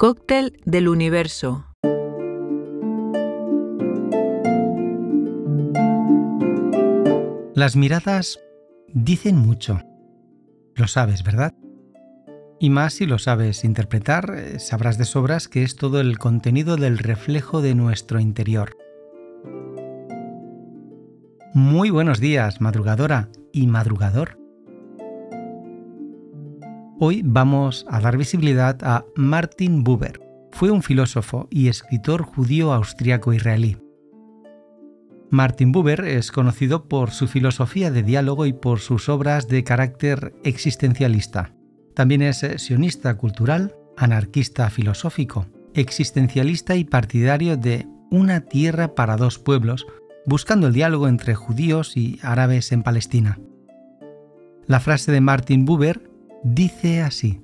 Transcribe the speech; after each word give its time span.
Cóctel 0.00 0.58
del 0.64 0.88
universo. 0.88 1.66
Las 7.54 7.76
miradas 7.76 8.40
dicen 8.94 9.36
mucho. 9.36 9.78
Lo 10.74 10.86
sabes, 10.86 11.22
¿verdad? 11.22 11.52
Y 12.58 12.70
más 12.70 12.94
si 12.94 13.04
lo 13.04 13.18
sabes 13.18 13.62
interpretar, 13.62 14.34
eh, 14.34 14.58
sabrás 14.58 14.96
de 14.96 15.04
sobras 15.04 15.48
que 15.48 15.64
es 15.64 15.76
todo 15.76 16.00
el 16.00 16.16
contenido 16.16 16.78
del 16.78 16.96
reflejo 16.96 17.60
de 17.60 17.74
nuestro 17.74 18.20
interior. 18.20 18.78
Muy 21.52 21.90
buenos 21.90 22.20
días, 22.20 22.62
madrugadora 22.62 23.28
y 23.52 23.66
madrugador. 23.66 24.39
Hoy 27.02 27.22
vamos 27.24 27.86
a 27.88 27.98
dar 27.98 28.18
visibilidad 28.18 28.76
a 28.82 29.06
Martin 29.16 29.84
Buber. 29.84 30.20
Fue 30.52 30.70
un 30.70 30.82
filósofo 30.82 31.48
y 31.50 31.68
escritor 31.68 32.20
judío 32.24 32.74
austriaco 32.74 33.32
israelí. 33.32 33.78
Martin 35.30 35.72
Buber 35.72 36.04
es 36.04 36.30
conocido 36.30 36.90
por 36.90 37.10
su 37.12 37.26
filosofía 37.26 37.90
de 37.90 38.02
diálogo 38.02 38.44
y 38.44 38.52
por 38.52 38.80
sus 38.80 39.08
obras 39.08 39.48
de 39.48 39.64
carácter 39.64 40.34
existencialista. 40.44 41.54
También 41.94 42.20
es 42.20 42.46
sionista 42.58 43.16
cultural, 43.16 43.74
anarquista 43.96 44.68
filosófico, 44.68 45.46
existencialista 45.72 46.76
y 46.76 46.84
partidario 46.84 47.56
de 47.56 47.86
una 48.10 48.42
tierra 48.42 48.94
para 48.94 49.16
dos 49.16 49.38
pueblos, 49.38 49.86
buscando 50.26 50.66
el 50.66 50.74
diálogo 50.74 51.08
entre 51.08 51.34
judíos 51.34 51.96
y 51.96 52.18
árabes 52.20 52.72
en 52.72 52.82
Palestina. 52.82 53.38
La 54.66 54.80
frase 54.80 55.12
de 55.12 55.22
Martin 55.22 55.64
Buber 55.64 56.09
dice 56.42 57.02
así. 57.02 57.40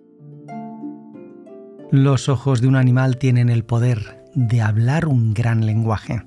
Los 1.91 2.29
ojos 2.29 2.61
de 2.61 2.69
un 2.69 2.77
animal 2.77 3.17
tienen 3.19 3.49
el 3.49 3.65
poder 3.65 4.25
de 4.35 4.61
hablar 4.61 5.07
un 5.07 5.35
gran 5.35 5.65
lenguaje. 5.65 6.23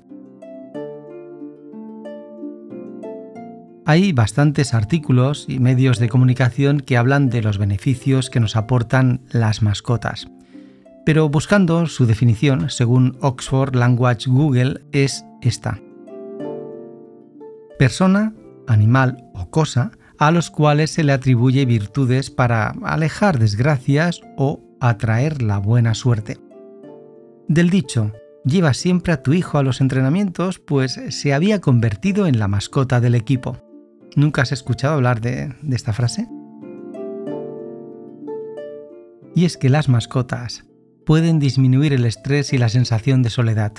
Hay 3.84 4.12
bastantes 4.12 4.72
artículos 4.72 5.46
y 5.48 5.58
medios 5.58 5.98
de 5.98 6.08
comunicación 6.08 6.80
que 6.80 6.96
hablan 6.96 7.28
de 7.28 7.42
los 7.42 7.58
beneficios 7.58 8.30
que 8.30 8.40
nos 8.40 8.56
aportan 8.56 9.22
las 9.30 9.62
mascotas. 9.62 10.28
Pero 11.04 11.28
buscando 11.28 11.86
su 11.86 12.06
definición, 12.06 12.70
según 12.70 13.16
Oxford 13.20 13.74
Language 13.74 14.30
Google, 14.30 14.82
es 14.92 15.24
esta. 15.40 15.80
Persona, 17.78 18.34
animal 18.68 19.24
o 19.34 19.50
cosa 19.50 19.90
a 20.20 20.30
los 20.30 20.50
cuales 20.50 20.90
se 20.90 21.02
le 21.02 21.12
atribuye 21.12 21.64
virtudes 21.64 22.30
para 22.30 22.74
alejar 22.82 23.38
desgracias 23.38 24.20
o 24.36 24.60
atraer 24.78 25.40
la 25.40 25.56
buena 25.56 25.94
suerte. 25.94 26.38
Del 27.48 27.70
dicho, 27.70 28.12
lleva 28.44 28.74
siempre 28.74 29.14
a 29.14 29.22
tu 29.22 29.32
hijo 29.32 29.56
a 29.56 29.62
los 29.62 29.80
entrenamientos, 29.80 30.58
pues 30.58 31.00
se 31.08 31.32
había 31.32 31.62
convertido 31.62 32.26
en 32.26 32.38
la 32.38 32.48
mascota 32.48 33.00
del 33.00 33.14
equipo. 33.14 33.56
¿Nunca 34.14 34.42
has 34.42 34.52
escuchado 34.52 34.94
hablar 34.94 35.22
de, 35.22 35.54
esta 35.72 35.94
frase? 35.94 36.28
Y 39.34 39.46
es 39.46 39.56
que 39.56 39.70
las 39.70 39.88
mascotas 39.88 40.66
pueden 41.06 41.38
disminuir 41.38 41.94
el 41.94 42.04
estrés 42.04 42.52
y 42.52 42.58
la 42.58 42.68
sensación 42.68 43.22
de 43.22 43.30
soledad, 43.30 43.72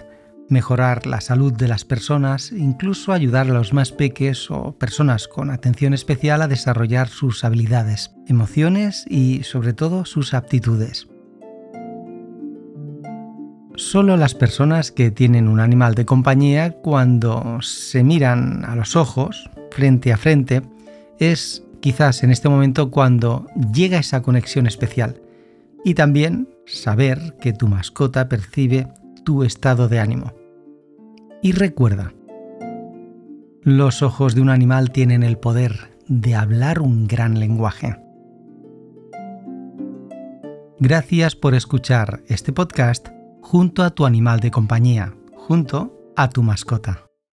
mejorar 0.51 1.07
la 1.07 1.21
salud 1.21 1.53
de 1.53 1.67
las 1.67 1.85
personas, 1.85 2.51
incluso 2.51 3.13
ayudar 3.13 3.49
a 3.49 3.53
los 3.53 3.73
más 3.73 3.91
peques 3.91 4.51
o 4.51 4.73
personas 4.77 5.27
con 5.27 5.49
atención 5.49 5.93
especial 5.93 6.41
a 6.41 6.47
desarrollar 6.47 7.07
sus 7.07 7.43
habilidades, 7.43 8.11
emociones 8.27 9.05
y 9.09 9.43
sobre 9.43 9.73
todo 9.73 10.05
sus 10.05 10.33
aptitudes. 10.33 11.07
Solo 13.75 14.17
las 14.17 14.35
personas 14.35 14.91
que 14.91 15.11
tienen 15.11 15.47
un 15.47 15.59
animal 15.59 15.95
de 15.95 16.05
compañía 16.05 16.71
cuando 16.71 17.59
se 17.61 18.03
miran 18.03 18.65
a 18.65 18.75
los 18.75 18.95
ojos 18.95 19.49
frente 19.71 20.11
a 20.11 20.17
frente, 20.17 20.61
es 21.17 21.63
quizás 21.79 22.23
en 22.23 22.31
este 22.31 22.49
momento 22.49 22.91
cuando 22.91 23.47
llega 23.73 23.97
esa 23.97 24.21
conexión 24.21 24.67
especial. 24.67 25.21
Y 25.83 25.95
también 25.95 26.47
saber 26.67 27.35
que 27.41 27.53
tu 27.53 27.67
mascota 27.67 28.29
percibe 28.29 28.87
tu 29.23 29.43
estado 29.43 29.87
de 29.87 29.99
ánimo. 29.99 30.40
Y 31.43 31.53
recuerda, 31.53 32.13
los 33.63 34.03
ojos 34.03 34.35
de 34.35 34.41
un 34.41 34.49
animal 34.49 34.91
tienen 34.91 35.23
el 35.23 35.39
poder 35.39 35.91
de 36.07 36.35
hablar 36.35 36.81
un 36.81 37.07
gran 37.07 37.39
lenguaje. 37.39 37.97
Gracias 40.79 41.35
por 41.35 41.55
escuchar 41.55 42.21
este 42.27 42.53
podcast 42.53 43.09
junto 43.41 43.83
a 43.83 43.89
tu 43.89 44.05
animal 44.05 44.39
de 44.39 44.51
compañía, 44.51 45.15
junto 45.33 46.13
a 46.15 46.29
tu 46.29 46.43
mascota. 46.43 47.10